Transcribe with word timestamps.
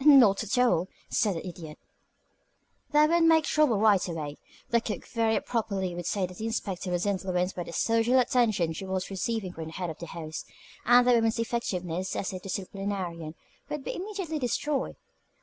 "Not 0.00 0.42
at 0.42 0.56
all," 0.56 0.88
said 1.10 1.34
the 1.36 1.46
Idiot. 1.46 1.78
"That 2.92 3.10
would 3.10 3.24
make 3.24 3.44
trouble 3.44 3.76
right 3.76 4.08
away. 4.08 4.38
The 4.70 4.80
cook 4.80 5.06
very 5.06 5.38
properly 5.42 5.94
would 5.94 6.06
say 6.06 6.26
that 6.26 6.38
the 6.38 6.46
inspector 6.46 6.90
was 6.90 7.04
influenced 7.04 7.54
by 7.54 7.64
the 7.64 7.72
social 7.74 8.18
attention 8.18 8.72
she 8.72 8.86
was 8.86 9.10
receiving 9.10 9.52
from 9.52 9.66
the 9.66 9.72
head 9.72 9.90
of 9.90 9.98
the 9.98 10.06
house, 10.06 10.46
and 10.86 11.06
the 11.06 11.12
woman's 11.12 11.38
effectiveness 11.38 12.16
as 12.16 12.32
a 12.32 12.38
disciplinarian 12.38 13.34
would 13.68 13.84
be 13.84 13.94
immediately 13.94 14.38
destroyed. 14.38 14.96